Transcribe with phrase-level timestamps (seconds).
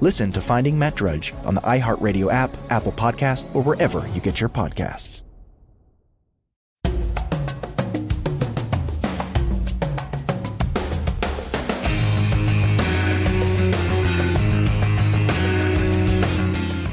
[0.00, 4.40] Listen to Finding Matt Drudge on the iHeartRadio app, Apple Podcast, or wherever you get
[4.40, 5.24] your podcasts.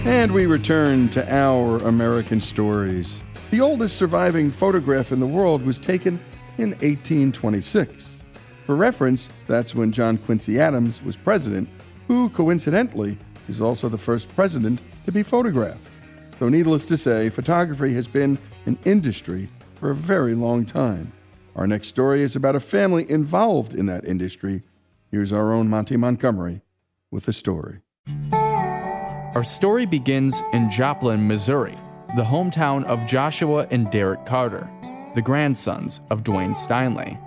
[0.07, 3.21] And we return to our American stories.
[3.51, 6.19] The oldest surviving photograph in the world was taken
[6.57, 8.23] in 1826.
[8.65, 11.69] For reference, that's when John Quincy Adams was president,
[12.07, 13.17] who coincidentally
[13.47, 15.89] is also the first president to be photographed.
[16.39, 21.13] So, needless to say, photography has been an industry for a very long time.
[21.55, 24.63] Our next story is about a family involved in that industry.
[25.09, 26.61] Here's our own Monty Montgomery
[27.11, 27.79] with the story.
[29.35, 31.77] Our story begins in Joplin, Missouri,
[32.15, 34.69] the hometown of Joshua and Derek Carter,
[35.13, 37.17] the grandsons of Dwayne Steinle.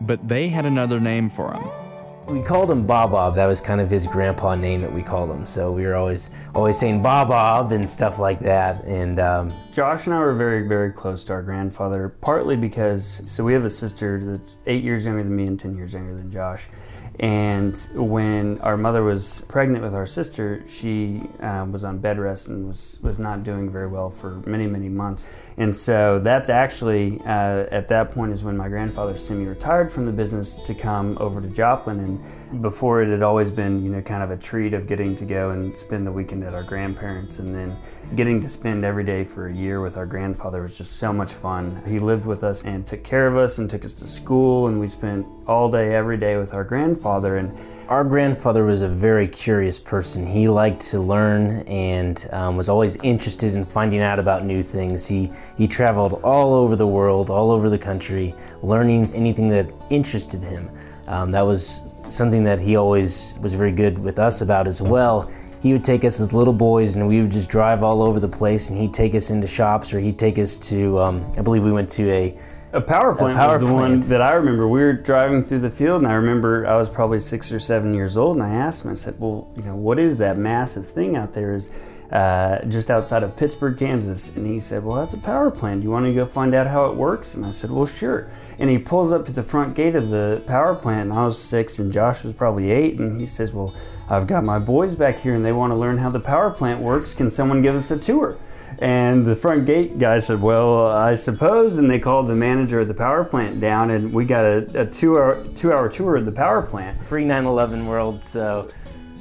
[0.00, 1.85] But they had another name for him.
[2.28, 3.36] We called him Bob Bob.
[3.36, 5.46] That was kind of his grandpa name that we called him.
[5.46, 8.82] So we were always always saying Bob Bob and stuff like that.
[8.84, 13.44] And um, Josh and I were very very close to our grandfather, partly because so
[13.44, 16.28] we have a sister that's eight years younger than me and ten years younger than
[16.28, 16.68] Josh.
[17.18, 22.48] And when our mother was pregnant with our sister, she um, was on bed rest
[22.48, 25.26] and was, was not doing very well for many, many months.
[25.56, 30.04] And so that's actually, uh, at that point, is when my grandfather semi retired from
[30.04, 32.00] the business to come over to Joplin.
[32.00, 35.24] And before it had always been, you know, kind of a treat of getting to
[35.24, 37.38] go and spend the weekend at our grandparents.
[37.38, 37.76] And then
[38.14, 41.32] getting to spend every day for a year with our grandfather was just so much
[41.32, 41.82] fun.
[41.86, 44.78] He lived with us and took care of us and took us to school, and
[44.78, 47.36] we spent all day, every day with our grandfather.
[47.36, 47.56] And
[47.88, 50.26] our grandfather was a very curious person.
[50.26, 55.06] He liked to learn and um, was always interested in finding out about new things.
[55.06, 60.42] He he traveled all over the world, all over the country, learning anything that interested
[60.42, 60.68] him.
[61.08, 65.30] Um, that was something that he always was very good with us about as well
[65.62, 68.28] he would take us as little boys and we would just drive all over the
[68.28, 71.62] place and he'd take us into shops or he'd take us to um, i believe
[71.62, 72.38] we went to a
[72.72, 73.92] a power plant a power was the plant.
[73.92, 74.68] one that I remember.
[74.68, 77.94] We were driving through the field, and I remember I was probably six or seven
[77.94, 78.90] years old, and I asked him.
[78.90, 81.54] I said, "Well, you know, what is that massive thing out there?
[81.54, 81.70] Is
[82.10, 85.80] uh, just outside of Pittsburg, Kansas?" And he said, "Well, that's a power plant.
[85.80, 88.28] Do you want to go find out how it works?" And I said, "Well, sure."
[88.58, 91.40] And he pulls up to the front gate of the power plant, and I was
[91.40, 93.74] six, and Josh was probably eight, and he says, "Well,
[94.08, 96.80] I've got my boys back here, and they want to learn how the power plant
[96.80, 97.14] works.
[97.14, 98.36] Can someone give us a tour?"
[98.78, 102.88] And the front gate guy said, "Well, I suppose." And they called the manager of
[102.88, 106.62] the power plant down, and we got a, a two-hour two-hour tour of the power
[106.62, 107.02] plant.
[107.04, 108.68] Free 9/11 world, so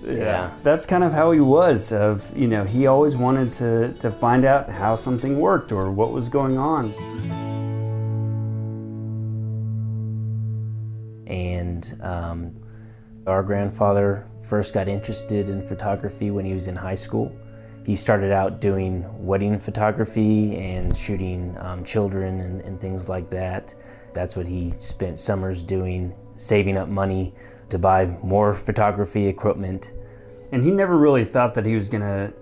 [0.07, 0.51] yeah.
[0.63, 1.91] that's kind of how he was.
[1.91, 6.11] Of you know, he always wanted to to find out how something worked or what
[6.11, 6.93] was going on.
[11.27, 12.55] and um,
[13.27, 17.35] our grandfather first got interested in photography when he was in high school.
[17.85, 23.75] He started out doing wedding photography and shooting um, children and, and things like that.
[24.13, 27.33] That's what he spent summers doing, saving up money
[27.69, 29.91] to buy more photography equipment.
[30.51, 32.33] And he never really thought that he was going to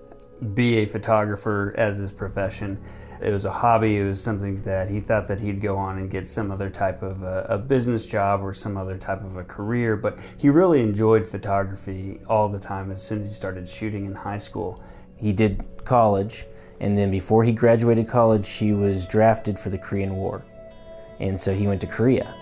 [0.54, 2.78] be a photographer as his profession.
[3.22, 3.96] It was a hobby.
[3.96, 7.02] It was something that he thought that he'd go on and get some other type
[7.02, 9.96] of a, a business job or some other type of a career.
[9.96, 14.14] But he really enjoyed photography all the time as soon as he started shooting in
[14.14, 14.82] high school.
[15.16, 16.46] He did college
[16.80, 20.44] And then before he graduated college, he was drafted for the Korean War.
[21.20, 22.34] And so he went to Korea.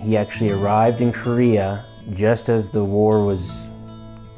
[0.00, 3.70] He actually arrived in Korea just as the war was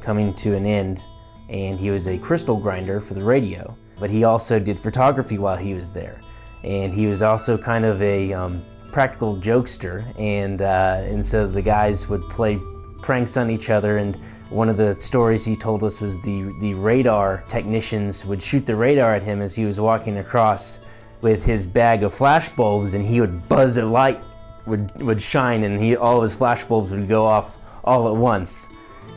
[0.01, 1.07] coming to an end,
[1.49, 3.77] and he was a crystal grinder for the radio.
[3.99, 6.21] But he also did photography while he was there.
[6.65, 11.63] And he was also kind of a um, practical jokester, and, uh, and so the
[11.63, 12.59] guys would play
[13.03, 13.99] pranks on each other.
[13.99, 14.17] And
[14.51, 18.77] one of the stories he told us was the, the radar technicians would shoot the
[18.77, 20.81] radar at him as he was walking across
[21.21, 24.21] with his bag of flash bulbs, and he would buzz a light
[24.67, 28.17] would would shine, and he all of his flash bulbs would go off all at
[28.17, 28.69] once.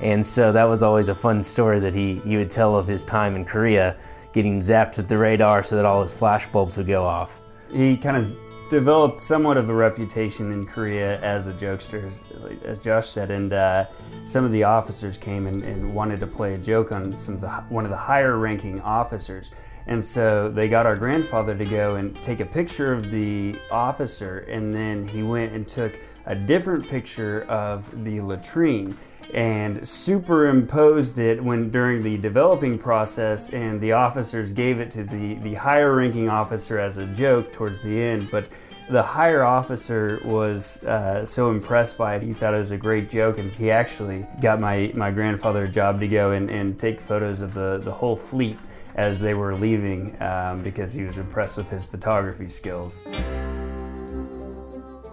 [0.01, 3.03] And so that was always a fun story that he, he would tell of his
[3.03, 3.97] time in Korea,
[4.31, 7.41] getting zapped with the radar so that all his flash bulbs would go off.
[7.69, 8.37] He kind of
[8.69, 12.23] developed somewhat of a reputation in Korea as a jokester, as,
[12.63, 13.87] as Josh said, and uh,
[14.25, 17.41] some of the officers came and, and, wanted to play a joke on some of
[17.41, 19.51] the one of the higher ranking officers.
[19.89, 24.45] And so they got our grandfather to go and take a picture of the officer,
[24.47, 28.95] and then he went and took a different picture of the latrine
[29.33, 35.33] and superimposed it when during the developing process and the officers gave it to the,
[35.41, 38.29] the higher ranking officer as a joke towards the end.
[38.29, 38.47] But
[38.91, 43.09] the higher officer was uh, so impressed by it he thought it was a great
[43.09, 46.99] joke and he actually got my, my grandfather a job to go and, and take
[46.99, 48.57] photos of the, the whole fleet
[48.99, 53.05] as they were leaving um, because he was impressed with his photography skills.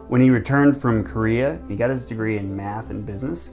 [0.09, 3.53] When he returned from Korea, he got his degree in math and business.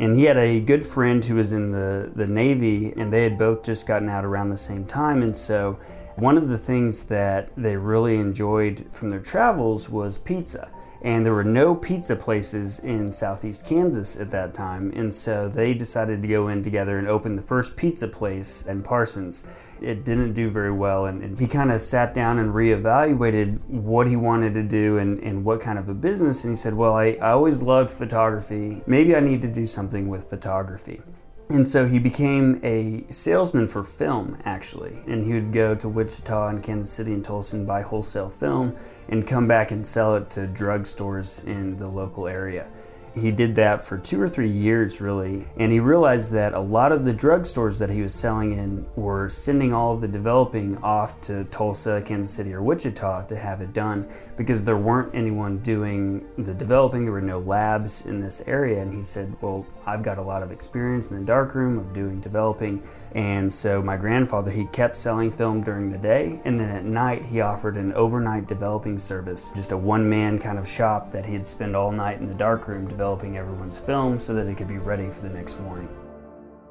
[0.00, 3.36] And he had a good friend who was in the, the Navy, and they had
[3.36, 5.22] both just gotten out around the same time.
[5.22, 5.78] And so,
[6.16, 10.70] one of the things that they really enjoyed from their travels was pizza.
[11.04, 14.90] And there were no pizza places in southeast Kansas at that time.
[14.96, 18.82] And so they decided to go in together and open the first pizza place in
[18.82, 19.44] Parsons
[19.84, 21.06] it didn't do very well.
[21.06, 25.18] And, and he kind of sat down and reevaluated what he wanted to do and,
[25.20, 26.44] and what kind of a business.
[26.44, 28.82] And he said, Well, I, I always loved photography.
[28.86, 31.02] Maybe I need to do something with photography.
[31.50, 34.96] And so he became a salesman for film, actually.
[35.06, 38.74] And he would go to Wichita and Kansas City and Tulsa and buy wholesale film
[39.08, 42.66] and come back and sell it to drugstores in the local area.
[43.14, 46.90] He did that for two or three years, really, and he realized that a lot
[46.90, 51.20] of the drugstores that he was selling in were sending all of the developing off
[51.22, 56.26] to Tulsa, Kansas City, or Wichita to have it done because there weren't anyone doing
[56.38, 57.04] the developing.
[57.04, 60.42] There were no labs in this area, and he said, Well, I've got a lot
[60.42, 62.82] of experience in the darkroom of doing developing.
[63.14, 67.24] And so my grandfather, he kept selling film during the day, and then at night
[67.24, 71.76] he offered an overnight developing service, just a one-man kind of shop that he'd spend
[71.76, 75.20] all night in the darkroom developing everyone's film so that it could be ready for
[75.20, 75.88] the next morning.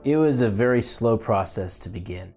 [0.04, 2.34] It was a very slow process to begin.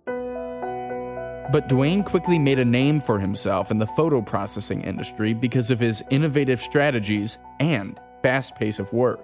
[1.53, 5.81] But Dwayne quickly made a name for himself in the photo processing industry because of
[5.81, 9.21] his innovative strategies and fast pace of work.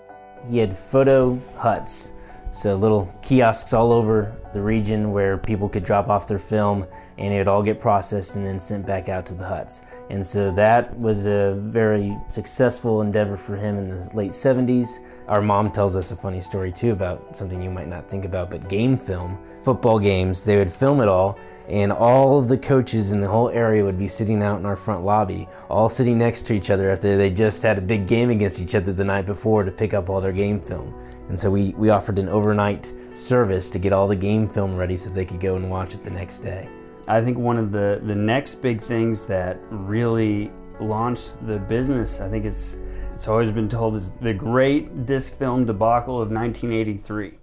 [0.49, 2.13] He had photo huts,
[2.53, 7.33] so little kiosks all over the region where people could drop off their film and
[7.33, 9.81] it would all get processed and then sent back out to the huts.
[10.11, 15.01] And so that was a very successful endeavor for him in the late 70s.
[15.29, 18.51] Our mom tells us a funny story too about something you might not think about,
[18.51, 23.13] but game film, football games, they would film it all and all of the coaches
[23.13, 26.43] in the whole area would be sitting out in our front lobby, all sitting next
[26.47, 29.27] to each other after they just had a big game against each other the night
[29.27, 30.95] before to pick up all their game film.
[31.29, 34.97] And so we, we offered an overnight service to get all the game film ready
[34.97, 36.69] so they could go and watch it the next day.
[37.09, 40.51] I think one of the, the next big things that really
[40.81, 42.79] launched the business, I think it's
[43.15, 47.39] it's always been told is the great disc film debacle of 1983.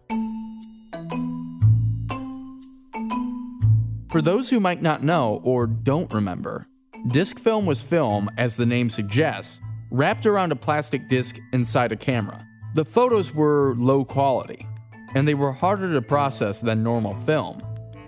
[4.09, 6.65] For those who might not know or don't remember,
[7.09, 9.59] disc film was film, as the name suggests,
[9.91, 12.43] wrapped around a plastic disc inside a camera.
[12.73, 14.65] The photos were low quality,
[15.13, 17.59] and they were harder to process than normal film.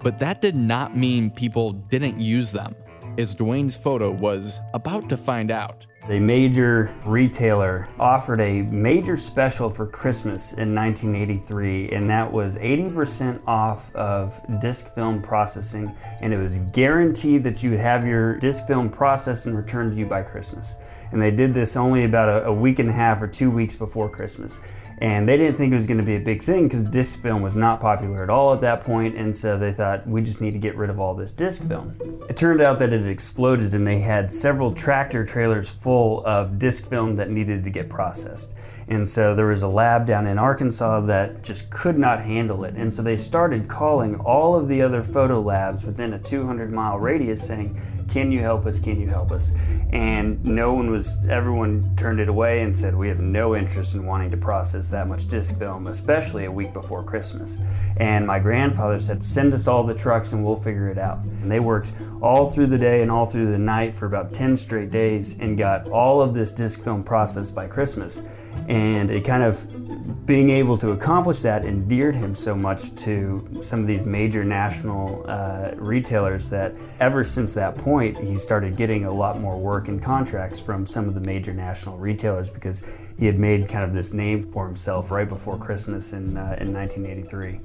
[0.01, 2.75] But that did not mean people didn't use them,
[3.19, 5.85] as Dwayne's photo was about to find out.
[6.09, 13.39] A major retailer offered a major special for Christmas in 1983, and that was 80%
[13.45, 18.65] off of disc film processing, and it was guaranteed that you would have your disc
[18.65, 20.77] film processed and returned to you by Christmas.
[21.11, 23.75] And they did this only about a, a week and a half or two weeks
[23.75, 24.59] before Christmas
[25.01, 27.41] and they didn't think it was going to be a big thing because disc film
[27.41, 30.51] was not popular at all at that point and so they thought we just need
[30.51, 31.95] to get rid of all this disc film.
[32.29, 36.87] It turned out that it exploded and they had several tractor trailers full of disc
[36.87, 38.53] film that needed to get processed
[38.91, 42.75] And so there was a lab down in Arkansas that just could not handle it.
[42.75, 46.99] And so they started calling all of the other photo labs within a 200 mile
[46.99, 48.79] radius saying, Can you help us?
[48.79, 49.53] Can you help us?
[49.93, 54.05] And no one was, everyone turned it away and said, We have no interest in
[54.05, 57.59] wanting to process that much disc film, especially a week before Christmas.
[57.95, 61.19] And my grandfather said, Send us all the trucks and we'll figure it out.
[61.19, 64.57] And they worked all through the day and all through the night for about 10
[64.57, 68.21] straight days and got all of this disc film processed by Christmas.
[68.67, 73.81] And it kind of being able to accomplish that endeared him so much to some
[73.81, 79.11] of these major national uh, retailers that ever since that point, he started getting a
[79.11, 82.83] lot more work and contracts from some of the major national retailers because
[83.17, 86.73] he had made kind of this name for himself right before Christmas in, uh, in
[86.73, 87.59] 1983.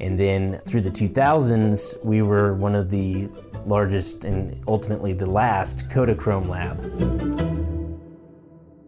[0.00, 3.28] And then through the 2000s, we were one of the
[3.66, 7.39] largest and ultimately the last Kodachrome lab.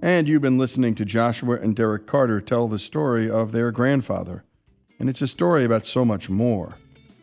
[0.05, 4.43] And you've been listening to Joshua and Derek Carter tell the story of their grandfather.
[4.99, 6.75] And it's a story about so much more.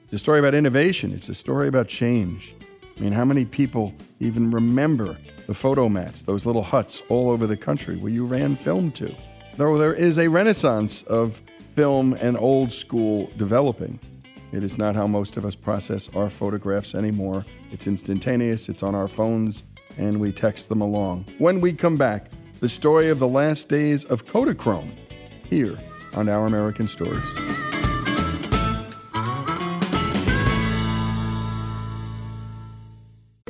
[0.06, 2.56] It's a story about innovation, it's a story about change.
[2.98, 7.58] I mean, how many people even remember the Fotomats, those little huts all over the
[7.58, 9.14] country where you ran film to?
[9.58, 11.42] Though there is a renaissance of
[11.76, 14.00] film and old school developing,
[14.54, 17.44] it is not how most of us process our photographs anymore.
[17.72, 19.64] It's instantaneous, it's on our phones,
[19.98, 21.26] and we text them along.
[21.40, 24.92] When we come back, the story of the last days of Kodachrome
[25.50, 25.78] here
[26.14, 27.49] on Our American Stories.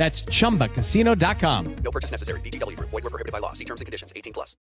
[0.00, 1.76] That's chumbacasino.com.
[1.84, 2.40] No purchase necessary.
[2.40, 2.88] VGW Group.
[2.88, 3.52] Void were prohibited by law.
[3.52, 4.14] See terms and conditions.
[4.16, 4.56] 18 plus.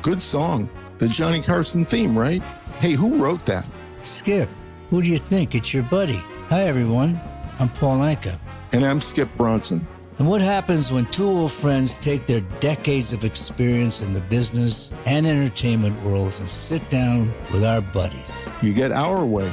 [0.00, 0.70] Good song.
[0.96, 2.42] The Johnny Carson theme, right?
[2.78, 3.68] Hey, who wrote that?
[4.00, 4.48] Skip,
[4.88, 5.54] who do you think?
[5.54, 6.22] It's your buddy.
[6.48, 7.20] Hi, everyone.
[7.58, 8.38] I'm Paul Anka.
[8.72, 9.86] And I'm Skip Bronson.
[10.18, 14.90] And what happens when two old friends take their decades of experience in the business
[15.04, 18.40] and entertainment worlds and sit down with our buddies?
[18.62, 19.52] You get Our Way,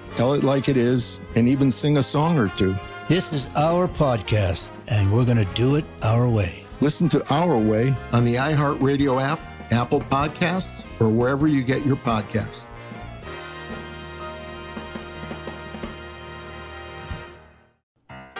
[0.15, 2.75] tell it like it is, and even sing a song or two.
[3.07, 6.65] This is our podcast, and we're going to do it our way.
[6.79, 9.39] Listen to Our Way on the iHeartRadio app,
[9.71, 12.65] Apple Podcasts, or wherever you get your podcasts.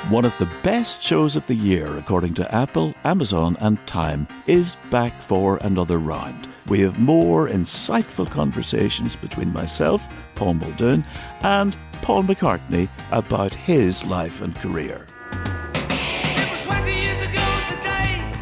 [0.10, 4.76] One of the best shows of the year, according to Apple, Amazon, and Time, is
[4.90, 6.50] back for another round.
[6.68, 10.06] We have more insightful conversations between myself,
[10.42, 11.06] Paul Muldoon,
[11.44, 15.06] and Paul McCartney about his life and career.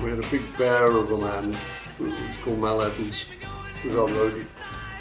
[0.01, 1.57] We had a big bear of a man
[1.97, 3.25] who was called Mal Evans,
[3.81, 4.47] who was our roadie.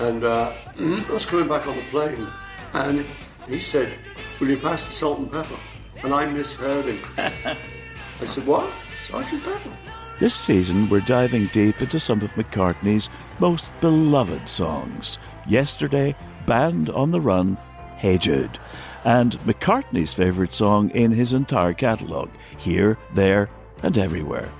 [0.00, 2.26] And uh, I was coming back on the plane,
[2.73, 3.07] and
[3.47, 3.97] he said,
[4.40, 5.55] Will you pass the salt and pepper?
[6.02, 6.99] And I misheard him.
[7.17, 8.73] I said, What?
[8.99, 9.71] Sergeant Pepper?
[10.19, 15.19] This season, we're diving deep into some of McCartney's most beloved songs.
[15.47, 16.17] Yesterday,
[16.49, 17.59] Band on the Run,
[17.99, 18.59] Hey Jude,
[19.05, 23.50] and McCartney's favourite song in his entire catalogue, Here, There,
[23.83, 24.50] and Everywhere.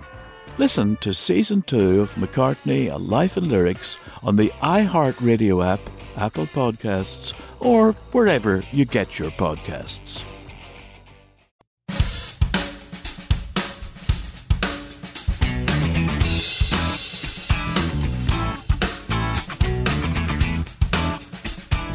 [0.59, 5.81] Listen to Season 2 of McCartney, A Life in Lyrics on the iHeartRadio app,
[6.15, 10.28] Apple Podcasts, or wherever you get your podcasts.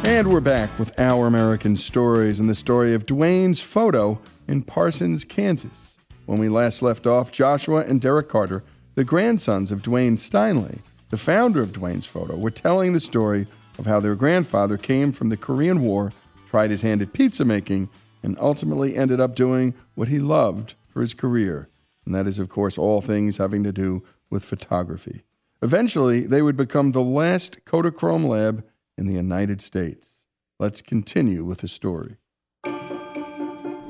[0.06, 5.24] And we're back with Our American Stories and the story of Dwayne's photo in Parsons,
[5.24, 5.96] Kansas.
[6.26, 8.62] When we last left off, Joshua and Derek Carter,
[8.96, 13.46] the grandsons of Dwayne Steinle, the founder of Dwayne's photo, were telling the story
[13.78, 16.12] of how their grandfather came from the Korean War,
[16.50, 17.88] tried his hand at pizza making,
[18.22, 21.70] and ultimately ended up doing what he loved for his career.
[22.04, 25.22] And that is, of course, all things having to do with photography.
[25.62, 28.64] Eventually, they would become the last Kodachrome lab
[28.96, 30.26] in the United States.
[30.58, 32.16] Let's continue with the story.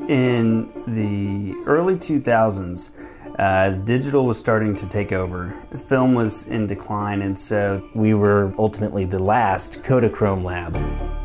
[0.08, 2.90] in the early 2000s,
[3.26, 5.54] uh, as digital was starting to take over,
[5.88, 10.74] film was in decline, and so we were ultimately the last Kodachrome lab.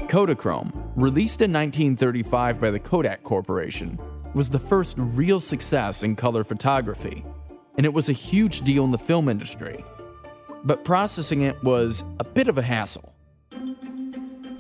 [0.10, 4.00] Kodachrome, released in 1935 by the Kodak Corporation,
[4.34, 7.24] was the first real success in color photography,
[7.78, 9.84] and it was a huge deal in the film industry.
[10.64, 13.14] But processing it was a bit of a hassle.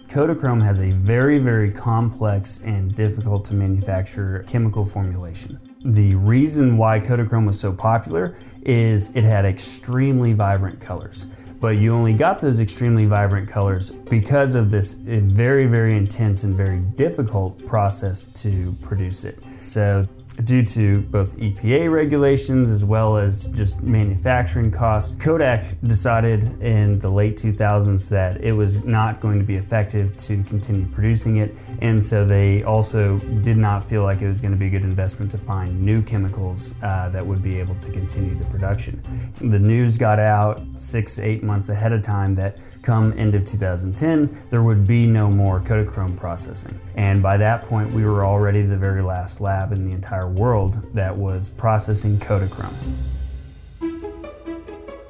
[0.09, 5.59] Kodachrome has a very, very complex and difficult to manufacture chemical formulation.
[5.85, 11.27] The reason why Kodachrome was so popular is it had extremely vibrant colors.
[11.59, 16.55] But you only got those extremely vibrant colors because of this very, very intense and
[16.55, 19.37] very difficult process to produce it.
[19.59, 20.07] So
[20.43, 25.15] due to both EPA regulations as well as just manufacturing costs.
[25.15, 30.43] Kodak decided in the late 2000s that it was not going to be effective to
[30.43, 34.57] continue producing it, and so they also did not feel like it was going to
[34.57, 38.35] be a good investment to find new chemicals uh, that would be able to continue
[38.35, 39.01] the production.
[39.41, 44.47] The news got out six, eight months ahead of time that come end of 2010,
[44.49, 46.79] there would be no more Kodachrome processing.
[46.95, 50.93] And by that point, we were already the very last lab in the entire world
[50.93, 52.73] that was processing Kodachrome.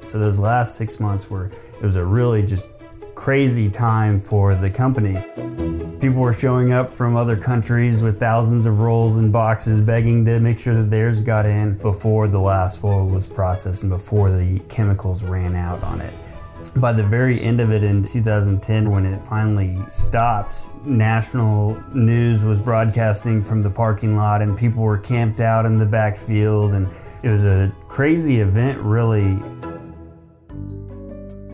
[0.02, 2.66] So those last six months were, it was a really just
[3.14, 5.22] crazy time for the company.
[6.00, 10.40] People were showing up from other countries with thousands of rolls and boxes begging to
[10.40, 14.58] make sure that theirs got in before the last roll was processed and before the
[14.70, 16.14] chemicals ran out on it.
[16.76, 22.60] By the very end of it in 2010, when it finally stopped, national news was
[22.60, 26.88] broadcasting from the parking lot, and people were camped out in the backfield, and
[27.22, 29.38] it was a crazy event, really.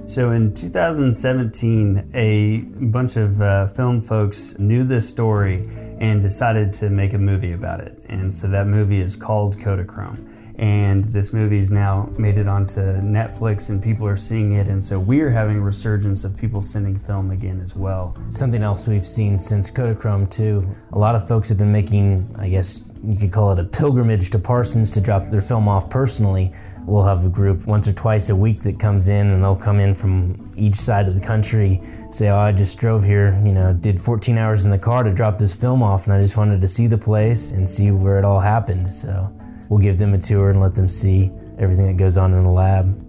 [0.06, 6.90] So in 2017, a bunch of uh, film folks knew this story and decided to
[6.90, 8.00] make a movie about it.
[8.08, 13.68] And so that movie is called Kodachrome and this movie's now made it onto Netflix
[13.68, 17.30] and people are seeing it and so we're having a resurgence of people sending film
[17.30, 18.16] again as well.
[18.30, 22.48] Something else we've seen since Kodachrome too, a lot of folks have been making, I
[22.48, 26.52] guess you could call it a pilgrimage to Parsons to drop their film off personally.
[26.86, 29.78] We'll have a group once or twice a week that comes in and they'll come
[29.78, 33.74] in from each side of the country, say, Oh, I just drove here, you know,
[33.74, 36.60] did 14 hours in the car to drop this film off and I just wanted
[36.62, 38.88] to see the place and see where it all happened.
[38.88, 39.30] So
[39.68, 42.50] We'll give them a tour and let them see everything that goes on in the
[42.50, 43.02] lab.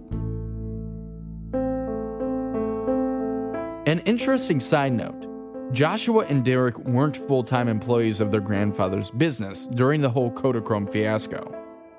[3.86, 5.28] An interesting side note
[5.72, 10.88] Joshua and Derek weren't full time employees of their grandfather's business during the whole Kodachrome
[10.90, 11.50] fiasco.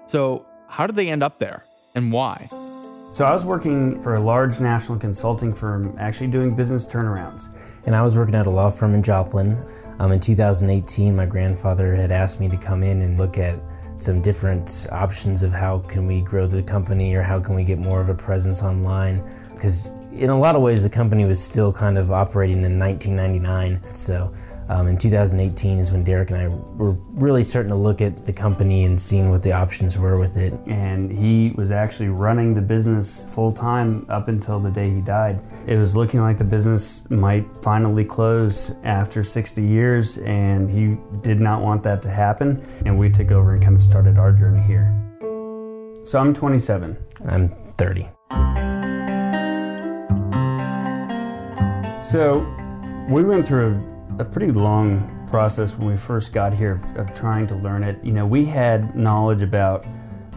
[0.07, 2.49] So, how did they end up there and why?
[3.11, 7.49] So, I was working for a large national consulting firm, actually doing business turnarounds.
[7.85, 9.57] And I was working at a law firm in Joplin.
[9.99, 13.59] Um, in 2018, my grandfather had asked me to come in and look at
[14.01, 17.77] some different options of how can we grow the company or how can we get
[17.77, 19.23] more of a presence online.
[19.53, 23.93] Because in a lot of ways the company was still kind of operating in 1999
[23.93, 24.33] so
[24.69, 28.31] um, in 2018 is when Derek and I were really starting to look at the
[28.31, 30.53] company and seeing what the options were with it.
[30.67, 35.39] And he was actually running the business full time up until the day he died.
[35.65, 41.39] It was looking like the business might finally close after 60 years, and he did
[41.39, 42.63] not want that to happen.
[42.85, 44.95] And we took over and kind of started our journey here.
[46.03, 46.95] So I'm 27.
[47.27, 48.07] I'm 30.
[52.03, 52.45] So
[53.09, 53.83] we went through
[54.19, 58.03] a pretty long process when we first got here of, of, trying to learn it.
[58.03, 59.87] You know, we had knowledge about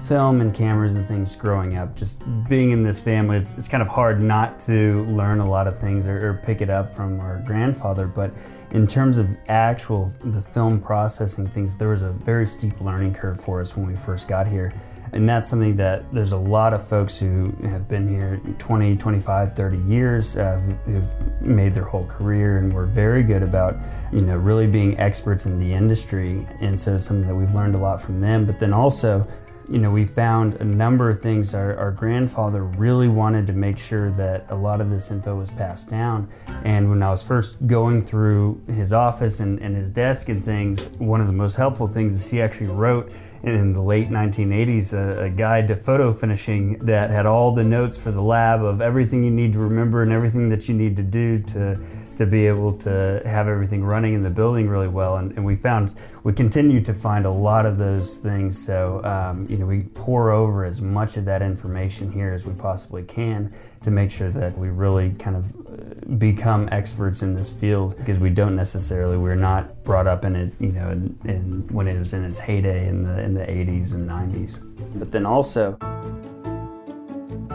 [0.04, 1.96] film and cameras and things growing up.
[1.96, 5.66] Just being in this family, it's, it's kind of hard not to learn a lot
[5.66, 8.06] of things or, or pick it up from our grandfather.
[8.06, 8.32] But
[8.72, 13.38] in terms of actual the film processing things, there was a very steep learning curve
[13.38, 14.72] for us when we first got here.
[15.12, 19.54] And that's something that there's a lot of folks who have been here 20, 25,
[19.54, 23.76] 30 years uh, who've made their whole career and we're very good about,
[24.10, 26.46] you know, really being experts in the industry.
[26.62, 28.46] And so it's something that we've learned a lot from them.
[28.46, 29.28] But then also,
[29.72, 31.54] you know, we found a number of things.
[31.54, 35.50] Our, our, grandfather really wanted to make sure that a lot of this info was
[35.50, 36.28] passed down.
[36.64, 40.94] And when I was first going through his office and, and his desk and things,
[40.98, 43.10] one of the most helpful things is he actually wrote
[43.44, 47.96] in the late 1980s a, a, guide to photo finishing that had all the notes
[47.96, 51.02] for the lab of everything you need to remember and everything that you need to
[51.02, 51.78] do to,
[52.22, 55.16] to be able to have everything running in the building really well.
[55.16, 58.58] And, and we found, we continue to find a lot of those things.
[58.58, 62.52] So, um, you know, we pour over as much of that information here as we
[62.54, 67.52] possibly can to make sure that we really kind of uh, become experts in this
[67.52, 71.66] field because we don't necessarily, we're not brought up in it, you know, in, in,
[71.68, 74.60] when it was in its heyday in the, in the 80s and 90s.
[74.98, 75.76] But then also,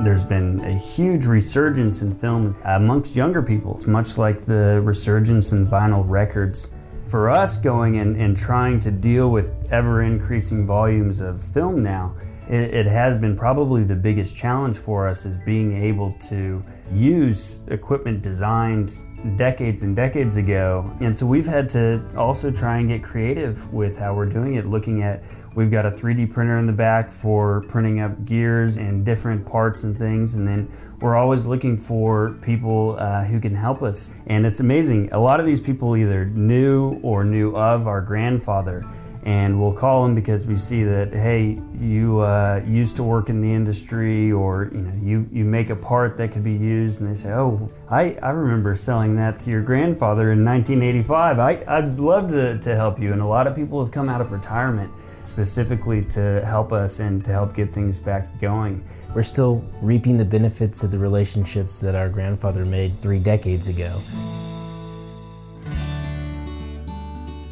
[0.01, 3.75] there's been a huge resurgence in film amongst younger people.
[3.75, 6.71] It's much like the resurgence in vinyl records.
[7.05, 12.15] For us, going and, and trying to deal with ever increasing volumes of film now,
[12.47, 17.59] it, it has been probably the biggest challenge for us is being able to use
[17.67, 18.93] equipment designed
[19.35, 20.89] decades and decades ago.
[21.01, 24.67] And so we've had to also try and get creative with how we're doing it,
[24.67, 25.23] looking at
[25.57, 29.85] we've got a 3D printer in the back for printing up gears and different parts
[29.85, 30.35] and things.
[30.35, 34.13] And then we're always looking for people uh, who can help us.
[34.27, 35.11] And it's amazing.
[35.13, 38.85] A lot of these people either knew or knew of our grandfather
[39.23, 43.41] and we'll call them because we see that hey you uh, used to work in
[43.41, 47.09] the industry or you know you, you make a part that could be used and
[47.09, 51.99] they say oh I, I remember selling that to your grandfather in 1985 I, I'd
[51.99, 54.93] love to, to help you and a lot of people have come out of retirement
[55.27, 60.25] specifically to help us and to help get things back going we're still reaping the
[60.25, 63.99] benefits of the relationships that our grandfather made three decades ago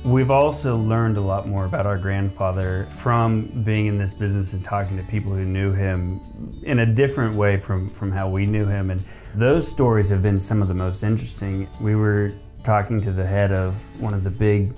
[0.05, 4.63] We've also learned a lot more about our grandfather from being in this business and
[4.63, 6.21] talking to people who knew him
[6.61, 8.91] in a different way from, from how we knew him.
[8.91, 11.67] And those stories have been some of the most interesting.
[11.81, 12.33] We were
[12.63, 14.75] talking to the head of one of the big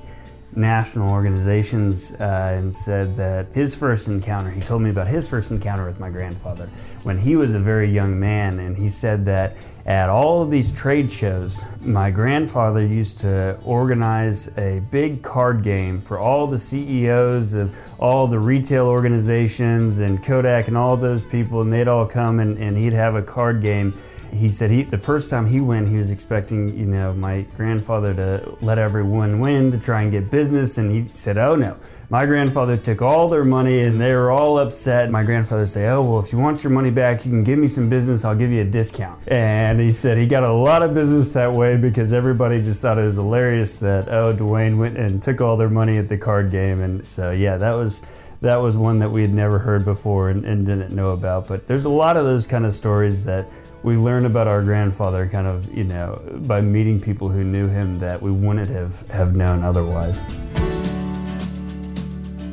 [0.56, 5.52] national organizations uh, and said that his first encounter, he told me about his first
[5.52, 6.70] encounter with my grandfather
[7.04, 8.60] when he was a very young man.
[8.60, 9.56] And he said that
[9.86, 16.00] at all of these trade shows, my grandfather used to organize a big card game
[16.00, 21.62] for all the CEOs of all the retail organizations and Kodak and all those people,
[21.62, 23.94] and they'd all come and, and he'd have a card game
[24.38, 28.13] he said he the first time he went, he was expecting you know my grandfather
[28.13, 31.76] to let everyone win to try and get business, and he said, "Oh no."
[32.10, 35.12] My grandfather took all their money and they were all upset.
[35.12, 37.67] My grandfather said, "Oh well, if you want your money back, you can give me
[37.67, 38.23] some business.
[38.23, 41.52] I'll give you a discount." And he said he got a lot of business that
[41.52, 45.58] way because everybody just thought it was hilarious that oh Dwayne went and took all
[45.58, 48.04] their money at the card game, and so yeah, that was
[48.41, 51.47] that was one that we had never heard before and, and didn't know about.
[51.47, 53.47] But there's a lot of those kind of stories that
[53.88, 57.97] we learn about our grandfather kind of, you know, by meeting people who knew him
[57.97, 60.19] that we wouldn't have, have known otherwise.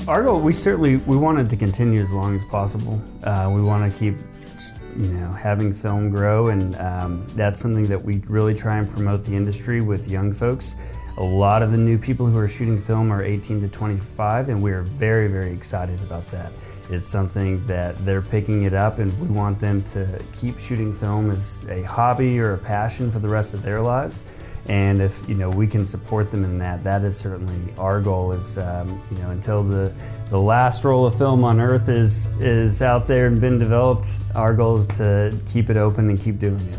[0.06, 3.02] Our goal, we certainly, we wanted to continue as long as possible.
[3.24, 4.14] Uh, we want to keep,
[4.96, 9.24] you know, having film grow and um, that's something that we really try and promote
[9.24, 10.76] the industry with young folks.
[11.16, 14.62] A lot of the new people who are shooting film are 18 to 25 and
[14.62, 16.52] we are very, very excited about that.
[16.90, 21.30] It's something that they're picking it up, and we want them to keep shooting film
[21.30, 24.22] as a hobby or a passion for the rest of their lives.
[24.66, 28.32] And if you know we can support them in that, that is certainly our goal.
[28.32, 29.92] Is um, you know until the
[30.30, 34.54] the last roll of film on Earth is is out there and been developed, our
[34.54, 36.78] goal is to keep it open and keep doing it.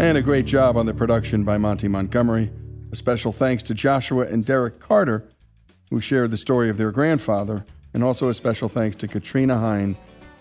[0.00, 2.50] And a great job on the production by Monty Montgomery.
[2.90, 5.28] A special thanks to Joshua and Derek Carter
[5.90, 9.96] who shared the story of their grandfather, and also a special thanks to Katrina Hine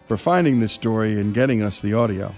[0.08, 2.34] for finding this story and getting us the audio.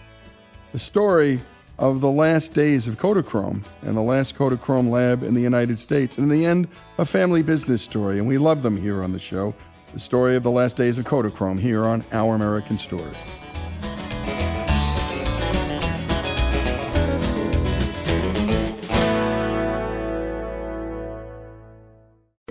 [0.72, 1.42] The story
[1.78, 6.18] of the last days of Kodachrome and the last Kodachrome lab in the United States,
[6.18, 9.20] and in the end, a family business story, and we love them here on the
[9.20, 9.54] show.
[9.94, 13.18] The story of the last days of Kodachrome here on Our American Stories.